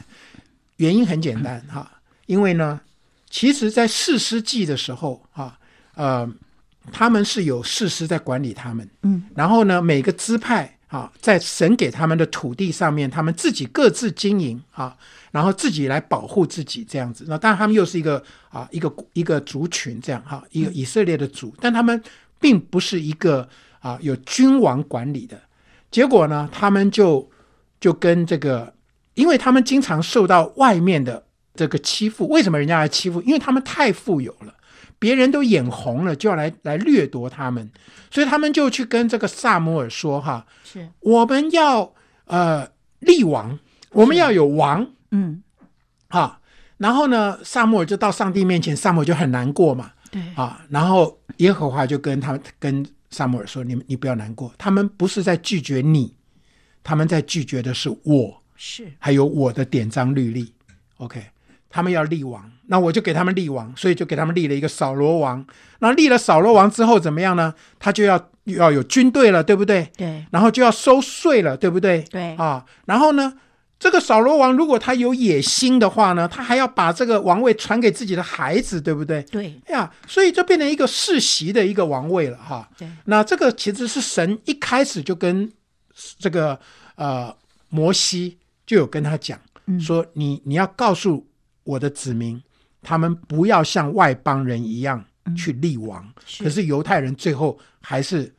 [0.77, 1.91] 原因很简单哈，
[2.27, 2.79] 因为呢，
[3.31, 5.59] 其实，在四世纪的时候啊，
[5.95, 6.29] 呃，
[6.93, 10.77] 他们是有士师在管理他们，嗯，然后呢，每个支派。
[10.93, 14.95] 啊，在神给他们的土地上面，他们自己各自经营啊，
[15.31, 17.25] 然后自己来保护自己这样子。
[17.27, 21.99] 那当然，他们又是一个啊，一个一个族群这样哈，一个以色列的族，但他们
[22.39, 23.49] 并不是一个
[23.81, 25.41] 啊有君王管理的。
[25.91, 27.27] 结果呢，他们就
[27.81, 28.75] 就跟这个，
[29.15, 31.25] 因为他们经常受到外面的
[31.55, 32.29] 这个欺负。
[32.29, 33.23] 为什么人家来欺负？
[33.23, 34.53] 因为他们太富有了。
[35.03, 37.69] 别人都眼红了，就要来来掠夺他们，
[38.09, 41.93] 所以他们就去跟这个萨摩尔说：“哈，是我们要
[42.27, 43.59] 呃立王，
[43.91, 45.43] 我们要有王，嗯，
[46.09, 46.41] 哈。
[46.77, 50.65] 然后呢，萨摩尔就到上帝面前，萨摩尔就很难过嘛，对啊。
[50.69, 56.15] 然后耶和华就跟他们跟萨摩尔说：‘你们你不要难过，他们不是在拒绝你，
[56.85, 60.55] 他们在拒绝的是我，是还有我的典章律例。
[60.99, 61.25] ’OK。”
[61.75, 65.47] 他们要立王，那我就给他们立王，所以就给他们立了一个扫罗王。
[65.81, 67.53] 那立了扫罗王之后怎么样呢？
[67.79, 69.91] 他就要要有军队了，对不对？
[69.95, 70.25] 对。
[70.31, 72.01] 然后就要收税了，对不对？
[72.11, 72.35] 对。
[72.37, 73.35] 啊，然后呢，
[73.79, 79.23] 这个扫罗王如果他有野心的话呢，他还要把这个王位传给自己的孩子，对不对？
[79.25, 79.61] 对。
[79.67, 82.67] 哎呀，所以就变成一个世袭的一个王位了，哈。
[82.79, 82.89] 对。
[83.05, 85.53] 那这个其实是神一开始就跟
[86.19, 86.59] 这个
[86.95, 87.37] 呃
[87.69, 91.27] 摩西就有跟他讲，嗯、说你你要告诉。
[91.65, 92.43] 我的子民，
[92.83, 95.03] 他们不要像外邦人一样
[95.37, 96.03] 去立王。
[96.05, 98.31] 嗯、是，可是犹太人最后还是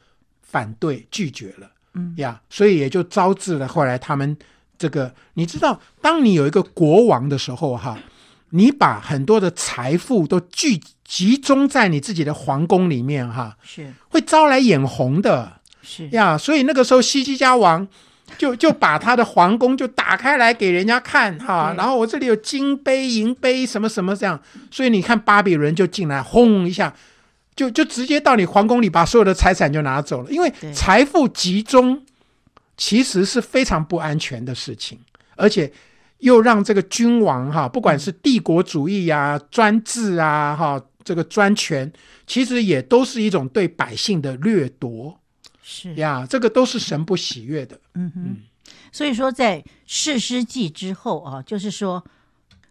[0.41, 1.71] 反对拒绝了。
[1.93, 4.37] 嗯呀，所以也就招致了后来他们
[4.77, 5.13] 这个。
[5.35, 7.97] 你知道，当你有一个国王的时候，哈，
[8.49, 15.61] 你把很多的财富都聚集中在你自己的皇宫里面，哈，是会招来眼红的。
[15.81, 17.87] 是呀，所以那个时候西西家王。
[18.37, 26.93] 就就把他的皇宫就打开来给人家看哈，然后我这里有金杯银杯什么什么这样，所以你看巴比伦就进来轰一下，
[27.55, 32.01] 就就直接到你皇宫里把所有的财产就拿走了，因为财富集中
[32.75, 34.97] 其实是非常不安全的事情，
[35.35, 35.71] 而且
[36.19, 41.91] 又让这个君王哈，不管是帝国主义呀、专制啊哈，这个专权，
[42.25, 45.19] 其实也都是一种对百姓的掠夺。
[45.65, 47.79] 是呀，这个都是神不喜悦的。
[47.93, 48.37] 嗯哼，
[48.91, 52.03] 所以说在士师记之后啊，就是说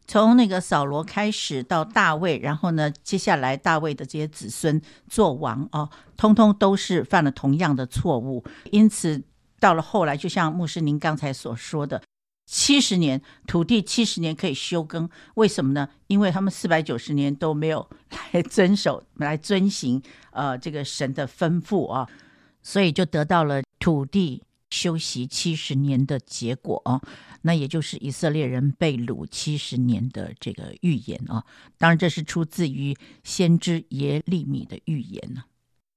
[0.06, 8.44] 从那个扫罗开始到大卫，然后呢，接下来大卫的这些子孙做王啊，通通都是犯了同样的错误。
[8.70, 9.22] 因此
[9.58, 12.02] 到了后来，就像牧师您刚才所说的，
[12.44, 15.88] 七十年土地七十年可以休耕，为什么呢？
[16.08, 17.88] 因为他们四百九十年都没有
[18.32, 20.02] 来遵守、来遵行
[20.32, 22.06] 呃这个神的吩咐啊。
[22.62, 27.00] 所以就得到了土地休息七十年的结果啊，
[27.42, 31.44] 那也就是以色列人被掳七十年的这个预言啊。
[31.76, 35.42] 当然，这是出自于先知耶利米的预言呢。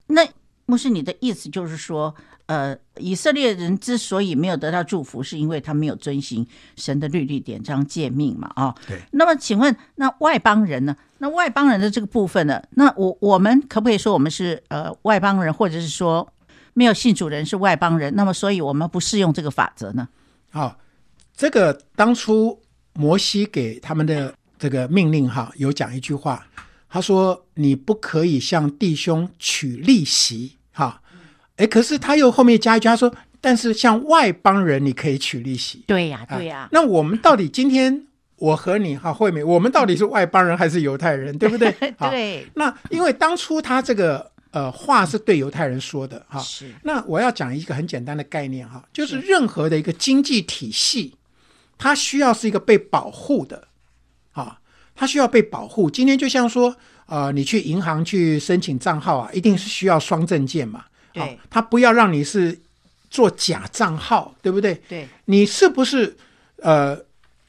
[0.07, 0.27] 那
[0.65, 2.13] 牧师，你的意思就是说，
[2.47, 8.51] 呃，以色列人之所以没有得到祝福，是因为他没有遵循神的律例典章诫命嘛？
[8.55, 8.99] 啊，对。
[9.11, 10.97] 那么，请问那外邦人呢？
[11.19, 12.61] 那外邦人的这个部分呢？
[12.71, 16.29] 那我我们可不可以说我们是呃外邦人，或者是说？
[16.77, 20.09] 没有信主人是外邦人，那么所以我们不适用这个法则呢？
[20.51, 20.77] 好，
[21.33, 22.61] 这个当初
[22.93, 26.45] 摩西给他们的这个命令哈，有讲一句话，
[26.89, 31.01] 他说：“你不可以向弟兄取利息。”哈，
[31.55, 33.09] 哎，可是他又后面加一句，他说
[33.39, 36.67] ：“但是向外邦人你可以取利息。”对呀，对呀。
[36.73, 41.71] 那我们到底今天我和你哈惠美，我们到底是外邦人还是犹太人，对不对？
[42.11, 42.45] 对。
[42.55, 44.34] 那因为当初他这个。
[44.55, 46.39] 呃，话是对犹太人说的哈。
[46.39, 46.71] 是。
[46.83, 51.13] 那我要讲一个很简单的概念哈，就是任何的一个经济体系，
[51.77, 53.67] 它需要是一个被保护的，
[54.31, 54.57] 啊，
[54.95, 55.91] 它需要被保护。
[55.91, 56.73] 今天就像说，
[57.07, 60.85] 呃，你去银行去申请账号啊，一定是需要双证件嘛。
[61.11, 61.37] 对。
[61.49, 62.57] 它不要让你是
[63.09, 64.81] 做假账号，对不对？
[64.87, 65.05] 对。
[65.25, 66.15] 你是不是
[66.61, 66.97] 呃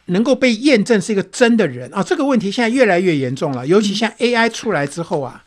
[0.07, 2.03] 能够被验证是一个真的人啊？
[2.03, 5.45] 这个问题现在越来越严重了，尤其像 AI 出来之后啊。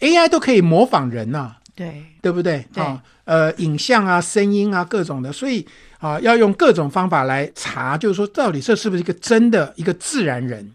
[0.00, 2.66] AI 都可以模仿人呐、啊，对对不对？
[2.72, 5.66] 对啊，呃，影像啊、声音啊各种的，所以
[5.98, 10.70] 啊，要用各种方法来查，就是说到底这是不是一个真的一个自然人？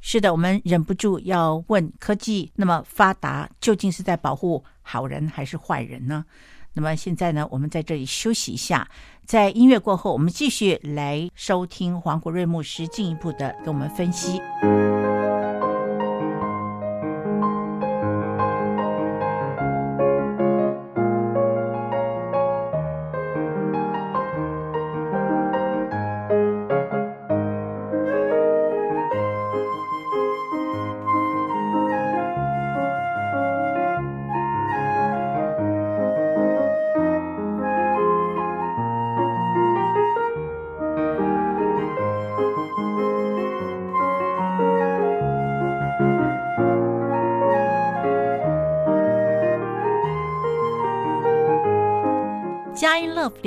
[0.00, 6.24] 是的，我们忍不住要问：科技那么发达，究竟是在保护好人还是坏人呢？
[6.74, 8.88] 那么现在呢，我们在这里休息一下，
[9.26, 14.40] 在音乐过后，我们继续来收听黄国瑞牧师进一步的给我们分析。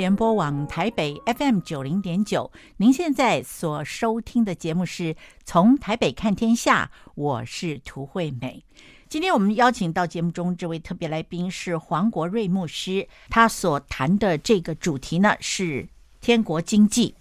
[0.02, 8.64] 联播网台北 FM 九零点九，您现在所收听的节目是从台北看天下，我是涂惠美。
[9.08, 15.88] 今天我们邀请到节目中这位特别来宾是黄国瑞牧师，他所谈的这个主题呢是
[16.20, 17.14] 天国经济。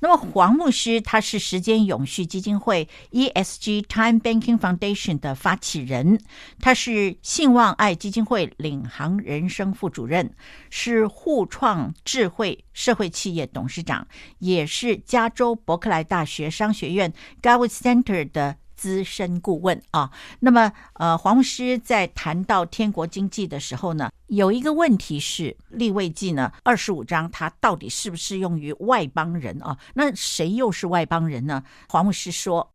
[0.00, 6.20] 那么黄牧师他是时间永续基金会 ESG Time Banking Foundation 的发起人，
[6.60, 10.34] 他是信望爱基金会领航人生副主任，
[10.70, 14.06] 是互创智慧社会企业董事长，
[14.38, 18.56] 也是加州伯克莱大学商学院 Gawit Center 的。
[18.84, 20.10] 资深顾问啊，
[20.40, 29.78] 那么呃，黄牧师在谈到天国经济的时候呢，有一个问题是立位记呢二十五章，它到底适不适用于外邦人啊？
[29.94, 31.64] 那谁又是外邦人呢？
[31.88, 32.74] 黄牧师说，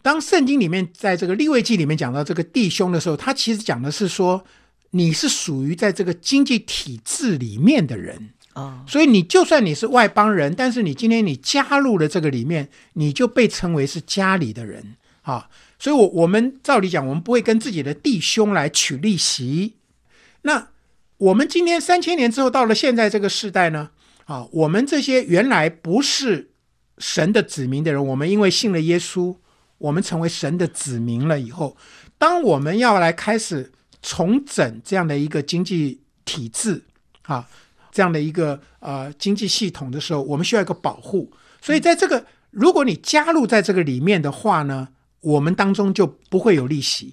[0.00, 4.44] 当圣经里面在这个立位记里面讲到这个弟兄的时候，他其实讲的是说
[4.90, 14.94] 你是属于在这个经济体制里面的人啊，所以你就算你是外邦人，但是你今天你加入了这个里面，你就被称为是家里的人。
[15.28, 19.74] 啊，所以我，我们照理讲，我们不会跟自己的弟兄来取利息。
[20.42, 20.68] 那
[21.18, 23.90] 我们今天三千年之后到了现在这个时代呢？
[24.24, 26.52] 啊，我们这些原来不是
[26.96, 29.36] 神的子民的人，我们因为信了耶稣，
[29.76, 31.76] 我们成为神的子民了以后，
[32.16, 33.70] 当我们要来开始
[34.00, 36.84] 重整这样的一个经济体制
[37.24, 37.46] 啊，
[37.92, 41.30] 这样的一个呃经济系统的时候，我们需要一个保护。
[41.60, 44.88] 所以，在这个如果你加入在这个里面的话呢？
[45.20, 47.12] 我们当中就不会有利息，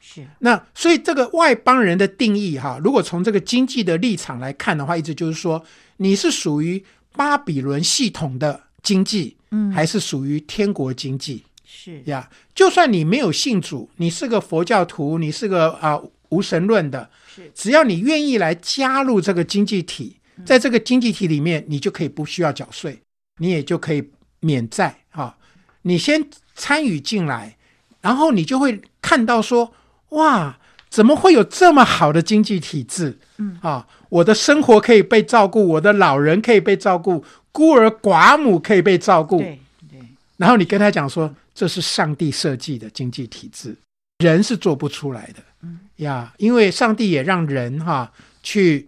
[0.00, 0.24] 是。
[0.38, 5.62] 那所以这个外邦人的定义哈，如果从这个经济的立场来看的话，意思就是说
[5.96, 6.82] 你是属于
[7.16, 11.44] 巴比伦系统的经济，嗯，还是属于天国经济？
[11.64, 12.00] 是。
[12.04, 17.50] 呀，就算你没有信主，你是个佛教徒，你是个啊、呃、无神论的，是。
[17.52, 23.00] 只要你愿意来加入这个经济体，在这个经济体里面，你就可以不需要缴税，
[23.38, 25.36] 你也就可以免债哈，
[25.82, 26.24] 你先。
[26.60, 27.56] 参与进来，
[28.02, 29.72] 然后你就会看到说
[30.20, 30.58] ：“哇，
[30.90, 33.18] 怎么会有这么好的经济体制？
[33.38, 39.38] 嗯啊，我的生活可以被照顾，我的老人可以被照顾，孤儿寡母可以被照顾。
[39.38, 39.58] 对
[39.88, 39.98] 对。
[40.36, 43.74] 然后你跟他讲说，这是上帝设计的经济体制，
[44.18, 45.42] 人是做不出来的。
[45.62, 48.86] 嗯呀，因为上帝也让人哈、啊、去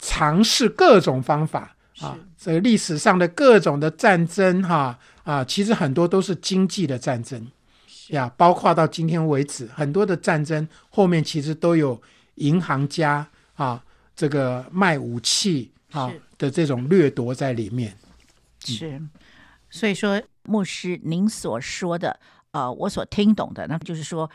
[0.00, 4.76] 尝试各种方法啊，这个历史上的各种的战争哈。
[4.76, 7.46] 啊”啊，其实很多都是经济的战争，
[8.08, 12.00] 呀，包括到今天为止，很多的战争后面其实都有
[12.36, 13.82] 银行家啊，
[14.16, 17.96] 这个卖武器啊的这种掠夺在里面。
[18.64, 19.00] 是，
[19.70, 22.18] 所以说牧师您所说的，
[22.50, 24.30] 呃，我所听懂的，那就是说，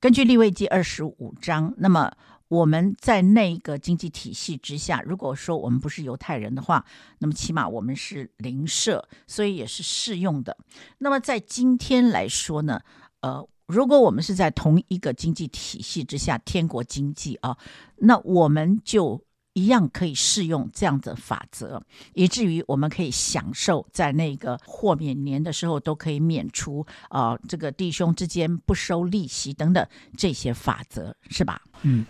[0.00, 2.12] 根据利未记二十五章，那么。
[2.48, 6.84] 我们在那个经济体系之下，如果说我们不是犹太人的话，
[7.18, 10.56] 那么起码我们是邻舍，所以也是适用的。
[10.98, 12.80] 那么在今天来说呢，
[13.20, 17.58] 呃，如果我们是在同一个经济体系之下，天国经济啊，
[17.96, 19.20] 那我们就
[19.54, 21.82] 一样可以适用这样的法则，
[22.14, 29.84] 以至于我们可以享受在那个豁免年的时候都可以免除啊、这个弟兄之间不收利息等等
[30.16, 31.60] 这些法则，是吧？
[31.82, 32.06] 嗯。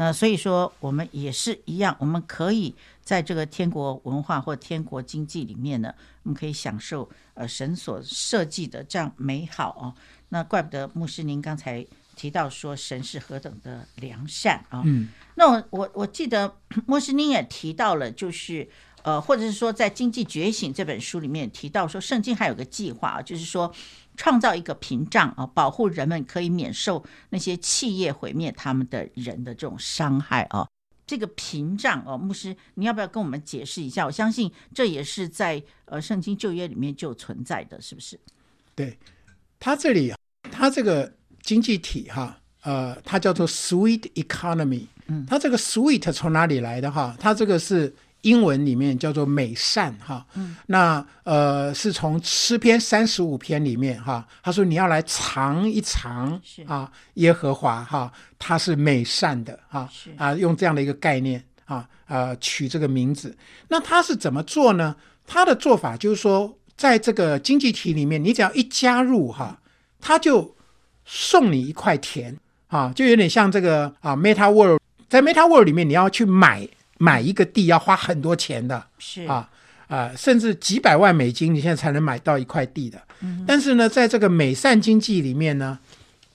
[0.00, 2.72] 那所以说，我们也是一样，我们可以
[3.02, 5.92] 在这个天国文化或天国经济里面呢，
[6.22, 9.92] 我们可以享受呃神所设计的这样美好哦。
[10.28, 11.84] 那怪不得牧师您刚才
[12.14, 14.84] 提到说神是何等的良善啊。
[14.86, 15.08] 嗯。
[15.34, 16.54] 那我我我记得
[16.86, 18.68] 牧师您也提到了，就是
[19.02, 23.74] 呃，或者是说在《经济觉醒》这本书里面提到说，圣经还有个计划啊，就是说。
[24.18, 30.66] 创造一个屏障啊，保护人们可以免受那些企业毁灭他们的人的这种伤害啊。
[31.06, 34.04] 这个屏障哦，牧师，你要不要跟我们解释一下？
[34.04, 38.18] 我相信这也是在呃圣经旧约里面就存在的，是不是？
[38.74, 38.98] 对，
[39.60, 40.12] 它这里，
[40.50, 44.86] 它这个经济体哈，呃，它叫做 sweet economy。
[45.06, 47.16] 嗯，它这个 sweet 从哪里来的哈？
[47.20, 47.94] 它这个是。
[48.22, 63.36] 英文里面叫做美善哈，嗯、那呃是从诗篇三十五篇里面哈，他说你要来尝一尝啊，耶和华哈，他是美善的哈，啊用这样的一个概念啊呃取这个名字，
[63.68, 64.96] 那他是怎么做呢？
[65.24, 69.60] 他的做法就是说，在这个经济体里面，你只要一加入哈，
[70.00, 70.56] 他就
[71.04, 76.68] 送你一块田啊，就有点像这个啊 Meta World，在 Meta World 里面你要去买。
[76.98, 79.48] 买一个地要花很多钱的，是啊
[79.86, 83.00] 啊、呃，甚至几百万美金，你现在才能买到一块地的。
[83.20, 85.78] 嗯、但是呢，在这个美善经济里面呢，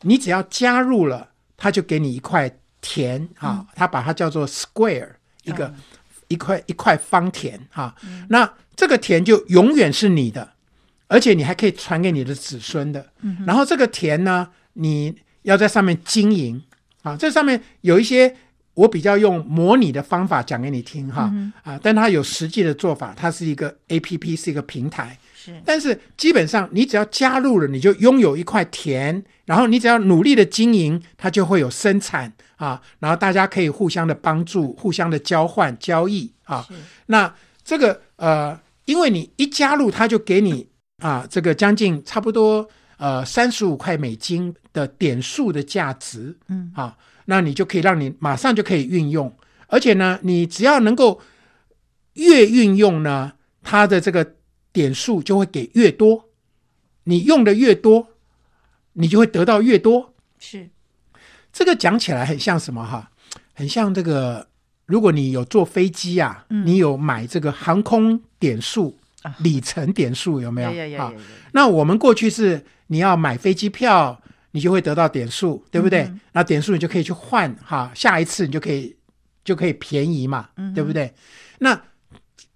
[0.01, 2.49] 你只要加入了，他就给你一块
[2.82, 5.09] 田啊，他、嗯、把它叫做 square，
[5.43, 5.76] 一个、嗯、
[6.30, 7.93] 一块一块方田啊。
[8.05, 10.53] 嗯、那这个田就永远是你的，
[11.07, 13.05] 而且你还可以传给你的子孙的。
[13.22, 16.64] 嗯、然后这个田呢，你要在上面经营
[17.01, 18.36] 啊，这上面有一些。
[18.74, 25.17] 我比较用模拟的方法讲给你听哈，嗯、啊，但它有实际的做法，它是一个 APP，是一个平台。
[25.36, 36.65] 是，但是基本上你只要加入了，你就拥有一块田，然后你只要努力的经营，它就会有生产啊，然后大家可以互相的帮助，互相的交换交易啊。
[36.67, 36.74] 是
[37.05, 37.32] 那
[37.63, 40.67] 这个呃，因为你一加入，它就给你
[40.97, 42.67] 啊，这个将近差不多
[42.97, 46.97] 呃三十五块美金的点数的价值，嗯，啊。
[47.26, 49.34] 那你就可以让你马上就可以运用，
[49.67, 51.21] 而且呢，你只要能够
[52.13, 54.36] 越运用呢，它的这个
[54.71, 56.30] 点数就会给越多，
[57.05, 58.09] 你用的越多，
[58.93, 60.13] 你就会得到越多。
[60.38, 60.69] 是，
[61.51, 63.11] 这个讲起来很像什么哈？
[63.53, 64.47] 很像这个，
[64.86, 68.97] 如果你有坐飞机啊，嗯、你有买这个航空点数、
[69.39, 71.01] 里程点数有没有？
[71.01, 71.13] 啊，
[71.53, 74.19] 那我们过去是你要买飞机票。
[74.55, 76.03] 你就会得到点数，对不对？
[76.03, 78.95] 嗯、那点数你就可以去换哈，下一次你就可以
[79.43, 81.11] 就可以便宜嘛，嗯、对不对？
[81.57, 81.81] 那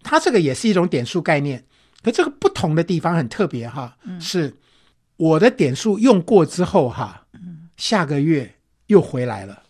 [0.04, 1.66] 它这个也是一种点数概念，
[2.04, 4.56] 可这个不同的地方很特别哈，嗯、是
[5.16, 8.54] 我的点数用过之后哈，嗯、下个月
[8.86, 9.64] 又回来了。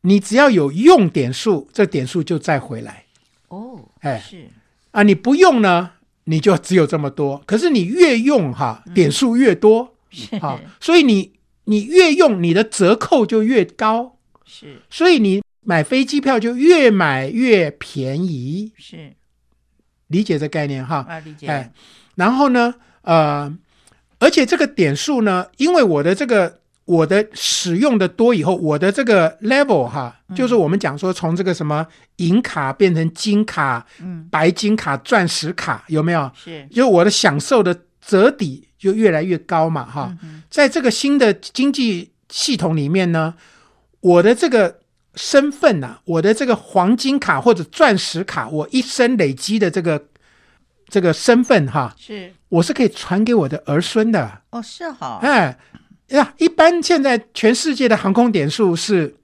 [0.00, 3.04] 你只要有用点数，这点数就再回来。
[3.48, 4.48] 哦，哎，是
[4.92, 5.90] 啊，你不用呢，
[6.24, 7.42] 你就只有这么多。
[7.44, 9.94] 可是你越用哈，点数越多，
[10.32, 11.36] 嗯、好，所以你。
[11.68, 14.16] 你越用，你的折扣就越高，
[14.46, 19.12] 是，所以你买飞机票就越买越便宜，是，
[20.06, 21.04] 理解这概念哈？
[21.06, 21.46] 啊，理解。
[21.46, 21.70] 哎，
[22.14, 23.54] 然后呢，呃，
[24.18, 36.30] 而且这个点数呢，因为我的这个我的使用的多以后，我的这个 level 哈，嗯、就是我们讲说从这个什么银卡变成金卡、嗯、白金卡、钻石卡，有没有？
[36.34, 38.67] 是，就我的享受的折抵。
[38.78, 40.16] 就越来越高嘛，哈，
[40.48, 43.34] 在这个新的经济系统里面呢，
[44.00, 44.78] 我的这个
[45.16, 50.06] 身份呐、啊，我的这个黄金卡或者钻石卡，我一生累积的这个
[50.88, 54.42] 这个身份哈，是，我是可以传给我的儿孙的。
[54.50, 55.58] 哦，是哈，哎
[56.10, 59.16] 呀，一般现在全世界的航空点数是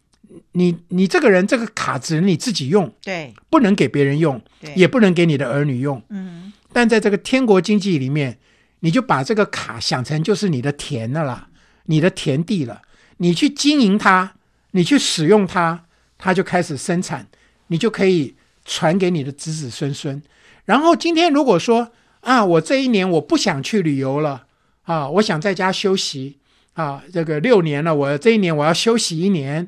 [0.53, 8.37] 你你这个人这个卡只能你自己用，对，不能给别人用，对，也不能给你的儿女用，嗯，但在这个天国经济里面。
[8.85, 11.49] 你就把这个卡想成就是你的田了，
[11.87, 12.83] 你的田地了，
[13.17, 14.35] 你去经营它，
[14.73, 15.85] 你去使用它，
[16.19, 17.27] 它就开始生产，
[17.69, 20.23] 你就可以传给你的子子孙孙。
[20.67, 24.45] 然后今天如果说啊，我这一年我不想去旅游了
[24.83, 26.37] 啊，我想在家休息
[26.75, 29.67] 啊，这个六年了，我这一年我要休息一年，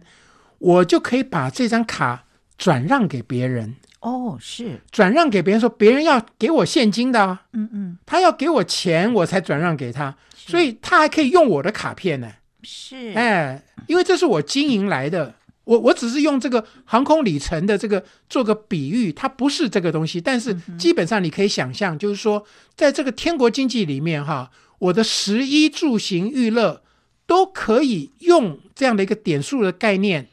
[0.59, 2.25] 我就可以把这张卡
[2.59, 3.77] 转让给别人。
[4.01, 4.81] 哦，是。
[4.91, 12.31] 转让给别人，说别人要给我现金的，嗯嗯，他要给我钱，我才转让给他，所以他还可以用我的卡片呢。
[12.63, 15.35] 是，哎，因为这是我经营来的，
[15.65, 22.45] 我我只是用这个航空里程的这个做个比喻，它不是这个东西，但是基本上你可以想象，就是说，
[22.77, 26.83] 在这个天国经济里面，哈，我的食衣住行娱乐
[27.27, 30.29] 都可以用这样的一个点数的概念，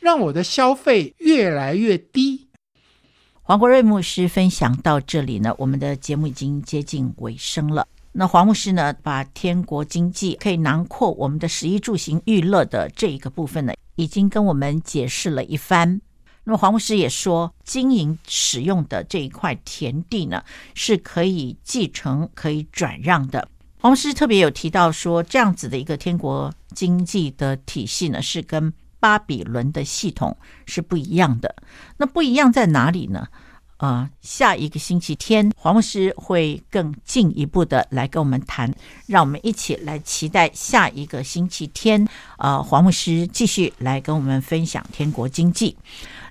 [0.00, 2.45] 让我的消费越来越低。
[3.48, 7.86] 黄国瑞牧师分享到这里呢，我们的节目已经接近尾声了。
[8.10, 16.00] 那黄牧师呢，把天国经济可以囊括我们的食衣住行娱乐的这一个部分呢，已经跟我们解释了一番。
[16.42, 20.42] 那么黄牧师也说，经营使用的这一块田地呢，
[20.74, 23.48] 是可以继承、可以转让的。
[23.78, 30.36] 黄牧师特别有提到说，这样子的一个天国经济的体系呢，是跟巴比伦的系统
[30.66, 31.54] 是不一样的。
[31.96, 33.26] 那不一样在哪里呢？
[33.78, 38.74] 啊、下一个星期天，黄牧师会更进一步的来跟我们谈，
[39.06, 42.08] 让我们一起来期待下一个星期天。
[42.38, 45.76] 呃，黄牧师继续来跟我们分享天国经济。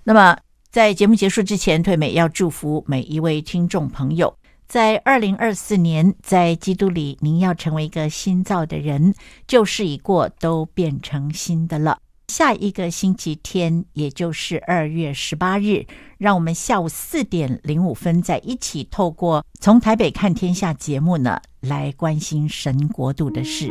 [0.04, 0.36] 那么，
[0.72, 4.36] 在节目结束之前，退美要祝福每一位听众朋友，
[4.68, 9.14] 在二零二四年，在基督里，您要成为一个新造的人，
[9.46, 12.00] 旧事已过，都变成新的了。
[12.28, 15.86] 下一个星期天，也就是二月十八日，
[16.18, 23.70] 让我们下午四点零五分再一起，透过从台北看天下节目呢，来关心神国度的事。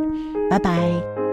[0.50, 1.23] 拜拜。